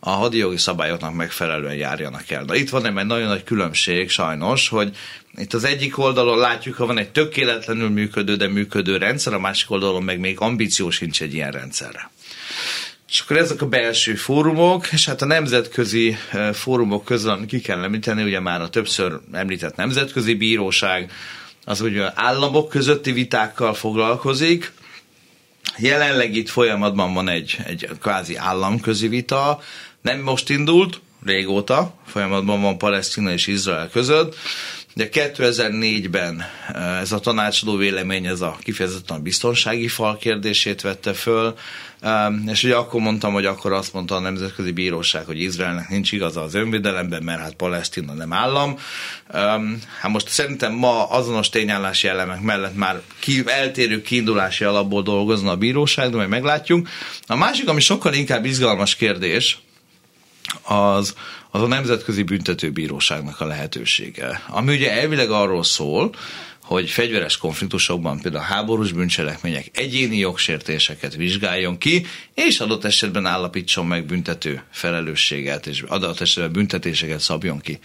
[0.00, 2.44] a hadijogi szabályoknak megfelelően járjanak el.
[2.44, 4.96] Na itt van egy nagyon nagy különbség sajnos, hogy
[5.36, 9.70] itt az egyik oldalon látjuk, ha van egy tökéletlenül működő, de működő rendszer, a másik
[9.70, 12.10] oldalon meg még ambíció sincs egy ilyen rendszerre.
[13.08, 17.82] És akkor ezek a belső fórumok, és hát a nemzetközi eh, fórumok közül ki kell
[17.82, 21.12] említeni, ugye már a többször említett nemzetközi bíróság,
[21.64, 24.72] az ugye államok közötti vitákkal foglalkozik,
[25.76, 29.60] Jelenleg itt folyamatban van egy, egy kvázi államközi vita,
[30.08, 34.36] nem most indult, régóta, folyamatban van Palesztina és Izrael között,
[34.94, 41.12] de 2004-ben eh, ez a tanácsadó vélemény, ez a kifejezetten a biztonsági fal kérdését vette
[41.12, 41.54] föl,
[42.46, 46.42] és ugye akkor mondtam, hogy akkor azt mondta a Nemzetközi Bíróság, hogy Izraelnek nincs igaza
[46.42, 48.78] az önvédelemben, mert hát Palesztina nem állam.
[50.00, 55.56] Hát most szerintem ma azonos tényállási elemek mellett már ki, eltérő kiindulási alapból dolgozna a
[55.56, 56.88] bíróság, de majd meglátjuk.
[57.26, 59.58] A másik, ami sokkal inkább izgalmas kérdés,
[60.62, 61.14] az,
[61.50, 64.42] az a Nemzetközi Büntetőbíróságnak a lehetősége.
[64.48, 66.14] Ami ugye elvileg arról szól,
[66.68, 74.04] hogy fegyveres konfliktusokban, például háborús bűncselekmények, egyéni jogsértéseket vizsgáljon ki, és adott esetben állapítson meg
[74.04, 77.78] büntető felelősséget, és adott esetben büntetéseket szabjon ki.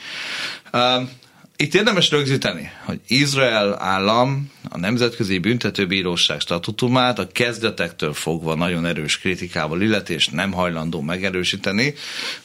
[1.56, 9.20] Itt érdemes rögzíteni, hogy Izrael állam a Nemzetközi Büntetőbíróság statutumát a kezdetektől fogva nagyon erős
[9.20, 11.94] kritikával illeti, nem hajlandó megerősíteni,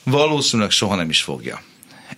[0.03, 1.63] valószínűleg soha nem is fogja.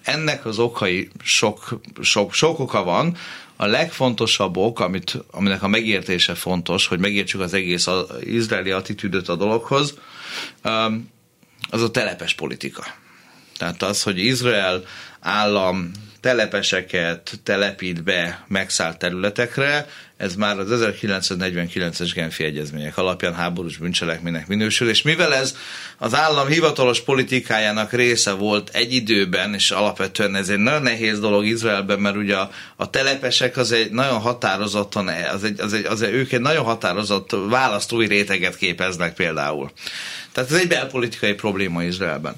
[0.02, 3.16] Ennek az okai sok, sok, sok oka van,
[3.56, 9.28] a legfontosabb ok, amit, aminek a megértése fontos, hogy megértsük az egész az izraeli attitűdöt
[9.28, 9.94] a dologhoz,
[11.70, 12.84] az a telepes politika.
[13.58, 14.82] Tehát az, hogy Izrael
[15.20, 15.90] állam
[16.20, 19.86] telepeseket telepít be megszállt területekre,
[20.20, 25.56] ez már az 1949-es Genfi egyezmények alapján háborús bűncselekménynek minősül, és mivel ez
[25.98, 31.46] az állam hivatalos politikájának része volt egy időben, és alapvetően ez egy nagyon nehéz dolog
[31.46, 36.02] Izraelben, mert ugye a, a telepesek az egy nagyon határozottan, az egy, az egy, az
[36.02, 39.70] egy, ők egy nagyon határozott választói réteget képeznek például.
[40.32, 42.34] Tehát ez egy belpolitikai probléma Izraelben.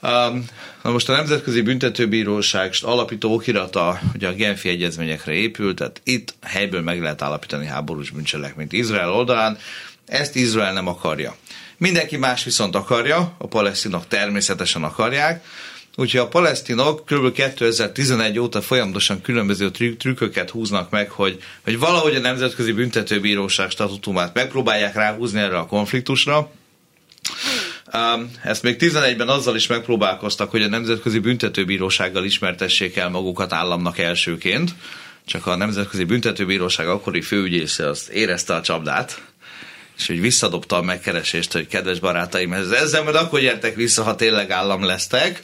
[0.00, 6.82] Na most a Nemzetközi Büntetőbíróság alapító okirata ugye a Genfi egyezményekre épült, tehát itt helyből
[6.82, 9.58] meg lehet állapítani háborús bűncselekményt Izrael oldalán,
[10.06, 11.36] ezt Izrael nem akarja.
[11.76, 15.44] Mindenki más viszont akarja, a palesztinok természetesen akarják,
[16.00, 17.32] Úgyhogy a palesztinok kb.
[17.32, 24.94] 2011 óta folyamatosan különböző trükköket húznak meg, hogy, hogy valahogy a Nemzetközi Büntetőbíróság statutumát megpróbálják
[24.94, 26.50] ráhúzni erre a konfliktusra.
[27.92, 33.98] Um, ezt még 11-ben azzal is megpróbálkoztak, hogy a Nemzetközi Büntetőbírósággal ismertessék el magukat államnak
[33.98, 34.74] elsőként,
[35.24, 39.22] csak a Nemzetközi Büntetőbíróság akkori főügyésze azt érezte a csapdát,
[39.98, 44.50] és hogy visszadobta a megkeresést, hogy kedves barátaim, ezzel majd akkor gyertek vissza, ha tényleg
[44.50, 45.42] állam lesztek,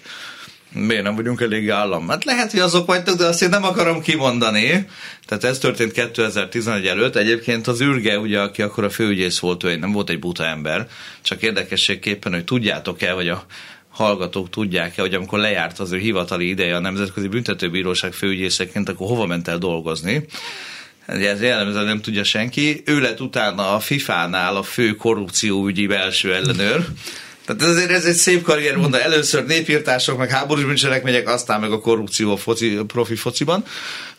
[0.75, 2.09] miért nem vagyunk elég állam?
[2.09, 4.87] Hát lehet, hogy azok vagytok, de azt én nem akarom kimondani.
[5.27, 7.17] Tehát ez történt 2011 előtt.
[7.17, 10.89] Egyébként az űrge, ugye, aki akkor a főügyész volt, ő nem volt egy buta ember,
[11.23, 13.47] csak érdekességképpen, hogy tudjátok-e, hogy a
[13.91, 19.27] hallgatók tudják-e, hogy amikor lejárt az ő hivatali ideje a Nemzetközi Büntetőbíróság főügyészeként, akkor hova
[19.27, 20.27] ment el dolgozni?
[21.09, 22.83] Ugye ez jellemzően nem tudja senki.
[22.87, 26.87] Ő lett utána a FIFA-nál a fő korrupcióügyi belső ellenőr.
[27.47, 29.01] Tehát azért ez egy szép karrier mondta.
[29.01, 33.65] Először népírtások, meg háborús bűncselekmények, aztán meg a korrupció a foci, profi fociban.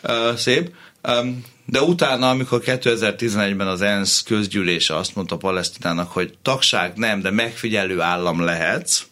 [0.03, 0.71] Uh, szép.
[1.03, 7.31] Um, de utána, amikor 2011-ben az ENSZ közgyűlése azt mondta Palesztinának, hogy tagság nem, de
[7.31, 9.05] megfigyelő állam lehetsz,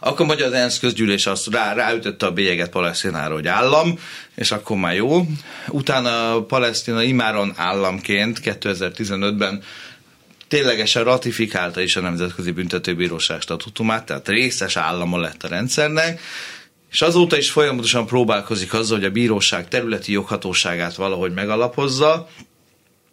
[0.00, 3.98] akkor magyar az ENSZ közgyűlés azt rá, ráütötte a bélyeget Palesztinára, hogy állam,
[4.34, 5.26] és akkor már jó.
[5.68, 9.62] Utána Palesztina imáron államként 2015-ben
[10.48, 16.20] ténylegesen ratifikálta is a Nemzetközi Büntetőbíróság statutumát, tehát részes állama lett a rendszernek,
[16.90, 22.28] és azóta is folyamatosan próbálkozik azzal, hogy a bíróság területi joghatóságát valahogy megalapozza.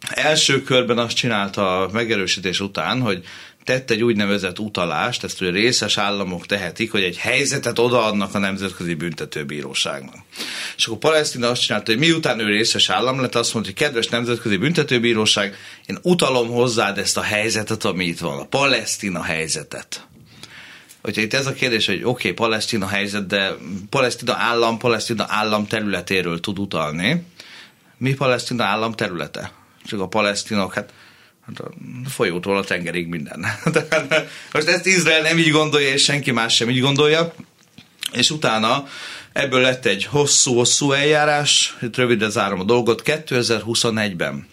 [0.09, 3.23] Első körben azt csinálta a megerősítés után, hogy
[3.63, 8.93] tett egy úgynevezett utalást, ezt ugye részes államok tehetik, hogy egy helyzetet odaadnak a Nemzetközi
[8.93, 10.15] Büntetőbíróságnak.
[10.77, 14.07] És akkor Palesztina azt csinálta, hogy miután ő részes állam lett, azt mondta, hogy kedves
[14.07, 20.07] Nemzetközi Büntetőbíróság, én utalom hozzád ezt a helyzetet, ami itt van, a Palesztina helyzetet.
[21.01, 23.53] Hogyha itt ez a kérdés, hogy oké, okay, Palesztina helyzet, de
[23.89, 27.25] Palesztina állam, Palesztina állam területéről tud utalni.
[27.97, 29.51] Mi Palesztina állam területe?
[29.85, 30.93] Csak a palesztinok, hát
[31.45, 31.71] Hát a
[32.09, 33.45] folyótól a tengerig minden.
[34.53, 37.33] Most ezt Izrael nem így gondolja, és senki más sem így gondolja.
[38.11, 38.87] És utána
[39.33, 44.47] ebből lett egy hosszú-hosszú eljárás, itt röviden zárom a dolgot, 2021-ben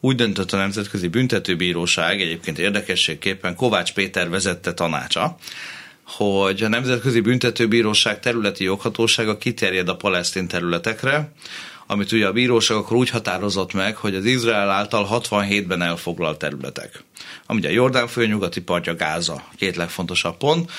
[0.00, 5.36] úgy döntött a Nemzetközi Büntetőbíróság, egyébként érdekességképpen Kovács Péter vezette tanácsa,
[6.06, 11.32] hogy a Nemzetközi Büntetőbíróság területi joghatósága kiterjed a palesztin területekre,
[11.94, 17.02] amit ugye a bíróság akkor úgy határozott meg, hogy az Izrael által 67-ben elfoglalt területek.
[17.46, 20.70] Ami ugye a Jordán nyugati partja, Gáza, két legfontosabb pont.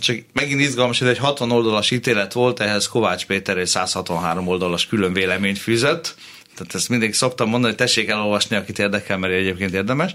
[0.00, 4.86] Csak megint izgalmas, ez egy 60 oldalas ítélet volt, ehhez Kovács Péter egy 163 oldalas
[4.86, 6.14] külön véleményt fűzött,
[6.54, 10.14] tehát ezt mindig szoktam mondani, hogy tessék elolvasni, akit érdekel, mert egyébként érdemes.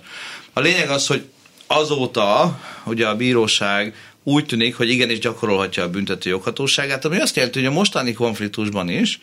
[0.54, 1.24] A lényeg az, hogy
[1.68, 7.60] azóta ugye a bíróság úgy tűnik, hogy igenis gyakorolhatja a büntető joghatóságát, ami azt jelenti,
[7.60, 9.20] hogy a mostani konfliktusban is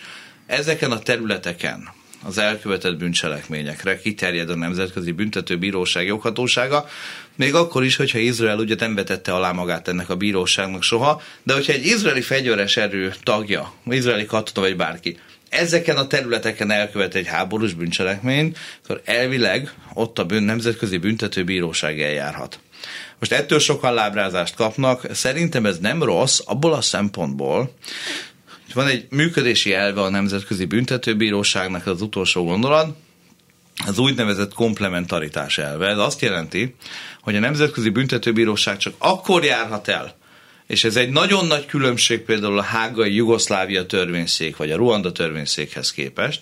[0.50, 1.88] Ezeken a területeken
[2.22, 6.88] az elkövetett bűncselekményekre kiterjed a Nemzetközi Büntetőbíróság joghatósága,
[7.36, 11.54] még akkor is, hogyha Izrael ugye nem vetette alá magát ennek a bíróságnak soha, de
[11.54, 17.26] hogyha egy izraeli fegyveres erő tagja, izraeli katona vagy bárki, ezeken a területeken elkövet egy
[17.26, 22.58] háborús bűncselekményt, akkor elvileg ott a bűn, Nemzetközi Büntetőbíróság eljárhat.
[23.18, 27.74] Most ettől sokan lábrázást kapnak, szerintem ez nem rossz abból a szempontból,
[28.72, 32.96] van egy működési elve a Nemzetközi Büntetőbíróságnak, az utolsó gondolat,
[33.86, 35.86] az úgynevezett komplementaritás elve.
[35.86, 36.74] Ez azt jelenti,
[37.20, 40.18] hogy a Nemzetközi Büntetőbíróság csak akkor járhat el,
[40.66, 45.92] és ez egy nagyon nagy különbség például a hágai Jugoszlávia törvényszék, vagy a Ruanda törvényszékhez
[45.92, 46.40] képest,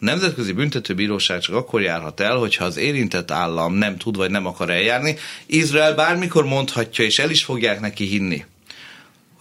[0.00, 4.46] a Nemzetközi Büntetőbíróság csak akkor járhat el, hogyha az érintett állam nem tud vagy nem
[4.46, 5.16] akar eljárni.
[5.46, 8.44] Izrael bármikor mondhatja, és el is fogják neki hinni,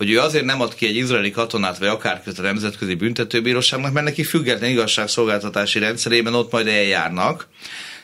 [0.04, 4.06] hogy ő azért nem ad ki egy izraeli katonát, vagy akárkit a Nemzetközi Büntetőbíróságnak, mert
[4.06, 7.48] neki független igazságszolgáltatási rendszerében ott majd eljárnak.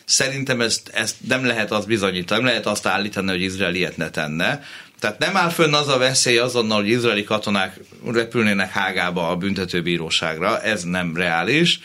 [0.05, 4.09] Szerintem ezt, ezt nem lehet azt bizonyítani, nem lehet azt állítani, hogy Izrael ilyet ne
[4.09, 4.63] tenne.
[4.99, 10.61] Tehát nem áll fönn az a veszély azonnal, hogy izraeli katonák repülnének Hágába a büntetőbíróságra,
[10.61, 11.79] ez nem reális,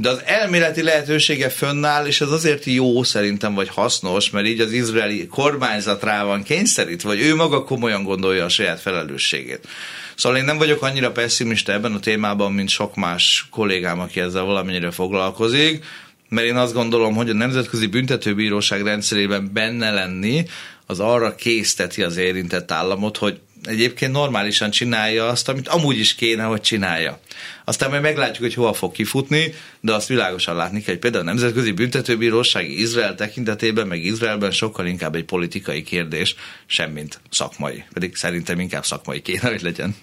[0.00, 4.72] de az elméleti lehetősége fönnáll, és ez azért jó szerintem, vagy hasznos, mert így az
[4.72, 9.68] izraeli kormányzat rá van kényszerítve, vagy ő maga komolyan gondolja a saját felelősségét.
[10.14, 14.44] Szóval én nem vagyok annyira pessimista ebben a témában, mint sok más kollégám, aki ezzel
[14.44, 15.84] valamennyire foglalkozik,
[16.28, 20.44] mert én azt gondolom, hogy a Nemzetközi Büntetőbíróság rendszerében benne lenni,
[20.86, 26.42] az arra készteti az érintett államot, hogy egyébként normálisan csinálja azt, amit amúgy is kéne,
[26.42, 27.20] hogy csinálja.
[27.64, 31.26] Aztán majd meglátjuk, hogy hova fog kifutni, de azt világosan látni kell, hogy például a
[31.26, 36.34] Nemzetközi Büntetőbíróság Izrael tekintetében, meg Izraelben sokkal inkább egy politikai kérdés,
[36.66, 37.84] semmint szakmai.
[37.92, 39.96] Pedig szerintem inkább szakmai kéne, hogy legyen.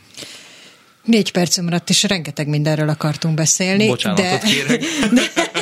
[1.03, 3.88] Négy perc maradt, és rengeteg mindenről akartunk beszélni.
[3.88, 4.83] Bocsánatot de, kérek.
[5.13, 5.55] De,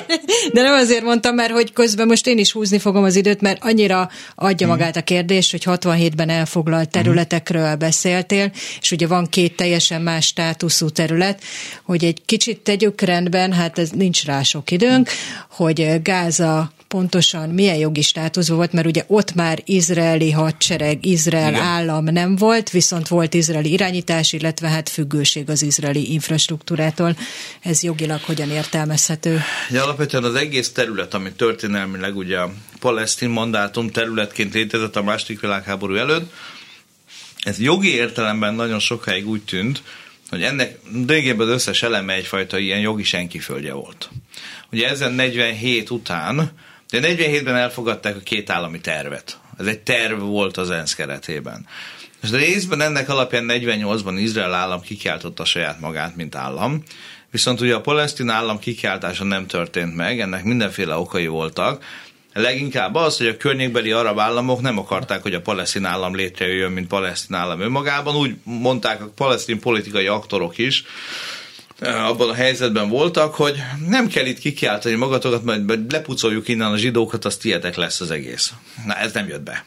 [0.53, 3.63] de nem azért mondtam, mert hogy közben most én is húzni fogom az időt, mert
[3.63, 4.75] annyira adja hmm.
[4.75, 8.51] magát a kérdés, hogy 67-ben elfoglalt területekről beszéltél,
[8.81, 11.43] és ugye van két teljesen más státuszú terület,
[11.83, 15.09] hogy egy kicsit tegyük rendben, hát ez nincs rá sok időnk,
[15.49, 21.61] hogy Gáza pontosan milyen jogi státuszban volt, mert ugye ott már izraeli hadsereg, Izrael Igen.
[21.61, 27.17] állam nem volt, viszont volt izraeli irányítás, illetve hát függőség az izraeli infrastruktúrától.
[27.61, 29.41] Ez jogilag hogyan értelmezhető?
[29.69, 35.39] Ja, alapvetően az egész terület, ami történelmileg ugye a palesztin mandátum területként létezett a második
[35.39, 36.33] világháború előtt,
[37.43, 39.81] ez jogi értelemben nagyon sokáig úgy tűnt,
[40.29, 44.09] hogy ennek régében az összes eleme egyfajta ilyen jogi senkiföldje volt.
[44.71, 46.51] Ugye ezen 47 után
[46.93, 49.39] de 47-ben elfogadták a két állami tervet.
[49.57, 51.65] Ez egy terv volt az ENSZ keretében.
[52.21, 56.83] És részben ennek alapján 48-ban Izrael állam kikiáltotta saját magát, mint állam.
[57.31, 61.85] Viszont ugye a palesztin állam kikiáltása nem történt meg, ennek mindenféle okai voltak.
[62.33, 66.87] Leginkább az, hogy a környékbeli arab államok nem akarták, hogy a palesztin állam létrejöjjön, mint
[66.87, 68.15] palesztin állam önmagában.
[68.15, 70.83] Úgy mondták a palesztin politikai aktorok is,
[71.83, 73.55] abban a helyzetben voltak, hogy
[73.87, 78.53] nem kell itt kikiáltani magatokat, majd lepucoljuk innen a zsidókat, az tietek lesz az egész.
[78.85, 79.65] Na ez nem jött be.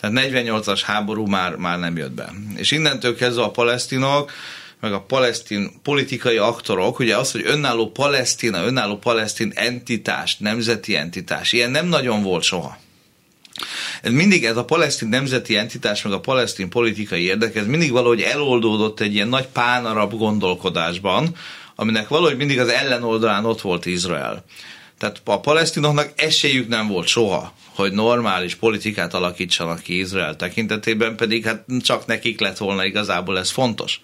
[0.00, 2.32] Tehát 48-as háború már, már nem jött be.
[2.56, 4.32] És innentől kezdve a palesztinok,
[4.80, 11.52] meg a palesztin politikai aktorok, ugye az, hogy önálló palesztina, önálló palesztin entitás, nemzeti entitás,
[11.52, 12.78] ilyen nem nagyon volt soha.
[14.02, 18.20] Ez mindig ez a palesztin nemzeti entitás, meg a palesztin politikai érdek, ez mindig valahogy
[18.20, 21.36] eloldódott egy ilyen nagy pánarab gondolkodásban,
[21.74, 24.44] aminek valahogy mindig az ellenoldalán ott volt Izrael.
[24.98, 31.44] Tehát a palesztinoknak esélyük nem volt soha, hogy normális politikát alakítsanak ki Izrael tekintetében, pedig
[31.44, 34.00] hát csak nekik lett volna igazából ez fontos.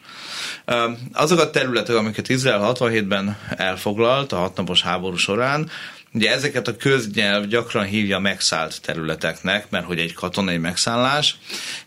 [1.13, 5.71] Azok a területek, amiket Izrael 67-ben elfoglalt a hatnapos háború során,
[6.13, 11.39] Ugye ezeket a köznyelv gyakran hívja megszállt területeknek, mert hogy egy katonai megszállás,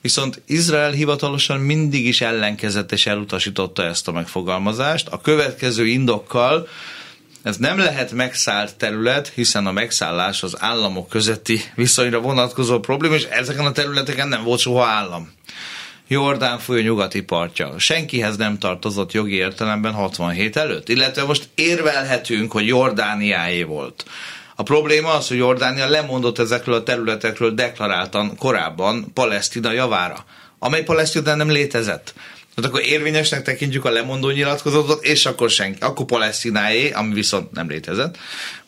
[0.02, 5.08] viszont Izrael hivatalosan mindig is ellenkezett és elutasította ezt a megfogalmazást.
[5.08, 6.68] A következő indokkal,
[7.44, 13.24] ez nem lehet megszállt terület, hiszen a megszállás az államok közötti viszonyra vonatkozó probléma, és
[13.24, 15.32] ezeken a területeken nem volt soha állam.
[16.12, 17.80] Jordán folyó nyugati partja.
[17.80, 20.90] Senkihez nem tartozott jogi értelemben 67 előtt.
[20.90, 24.06] Illetve most érvelhetünk, hogy Jordániáé volt.
[24.56, 30.26] A probléma az, hogy Jordánia lemondott ezekről a területekről deklaráltan korábban Palesztina javára,
[30.60, 32.14] amely Palesztina nem létezett.
[32.56, 37.70] Tehát akkor érvényesnek tekintjük a lemondó nyilatkozatot, és akkor senki, akkor Palesztináé, ami viszont nem
[37.70, 38.18] létezett,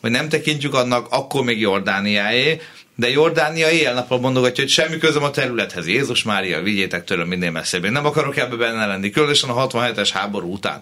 [0.00, 2.60] vagy nem tekintjük annak, akkor még Jordániáé,
[2.96, 5.86] de Jordánia éjjel-nappal mondogatja, hogy semmi közöm a területhez.
[5.86, 7.84] Jézus Mária, vigyétek tőlem minél messzebb.
[7.84, 10.80] Én nem akarok ebbe benne lenni, különösen a 67-es háború után.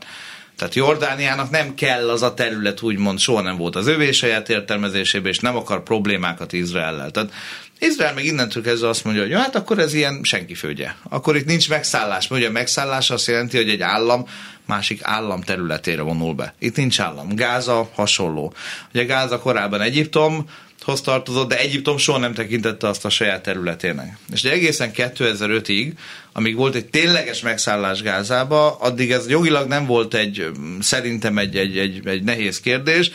[0.56, 5.30] Tehát Jordániának nem kell az a terület, úgymond soha nem volt az övé saját értelmezésében,
[5.30, 7.10] és nem akar problémákat Izraellel.
[7.10, 7.32] Tehát
[7.78, 10.96] Izrael meg innentől kezdve azt mondja, hogy hát akkor ez ilyen senki földje.
[11.08, 12.28] Akkor itt nincs megszállás.
[12.28, 14.26] Mert ugye a megszállás azt jelenti, hogy egy állam
[14.66, 16.54] másik állam területére vonul be.
[16.58, 17.34] Itt nincs állam.
[17.34, 18.52] Gáza hasonló.
[18.94, 20.46] Ugye Gáza korábban Egyiptom,
[20.82, 24.16] hoz tartozott, de Egyiptom soha nem tekintette azt a saját területének.
[24.32, 25.92] És egészen 2005-ig,
[26.32, 30.50] amíg volt egy tényleges megszállás Gázába, addig ez jogilag nem volt egy,
[30.80, 33.10] szerintem egy, egy, egy, egy nehéz kérdés.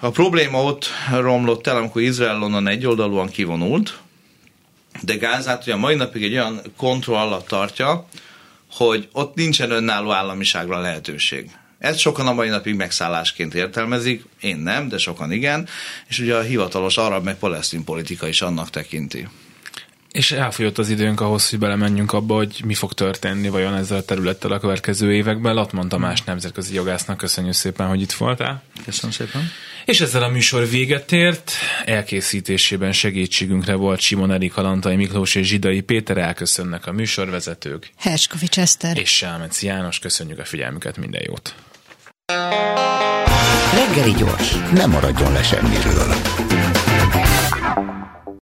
[0.00, 3.98] A probléma ott romlott el, amikor Izrael onnan egyoldalúan kivonult,
[5.00, 8.06] de Gázát ugye a mai napig egy olyan kontroll alatt tartja,
[8.70, 11.50] hogy ott nincsen önálló államiságra lehetőség.
[11.82, 15.68] Ezt sokan a mai napig megszállásként értelmezik, én nem, de sokan igen,
[16.08, 19.28] és ugye a hivatalos arab meg palesztin politika is annak tekinti.
[20.12, 24.02] És elfogyott az időnk ahhoz, hogy belemenjünk abba, hogy mi fog történni vajon ezzel a
[24.02, 25.54] területtel a következő években.
[25.54, 28.62] Latman Tamás nemzetközi jogásznak köszönjük szépen, hogy itt voltál.
[28.84, 29.50] Köszönöm szépen.
[29.84, 31.52] És ezzel a műsor véget ért.
[31.84, 37.90] elkészítésében segítségünkre volt Simon Erik Alantai Miklós és Zsidai Péter elköszönnek a műsorvezetők.
[37.96, 38.98] Herskovics Eszter.
[38.98, 41.54] És Sálmeci János, köszönjük a figyelmüket, minden jót.
[43.74, 46.14] Reggeli gyors, nem maradjon le semmiről.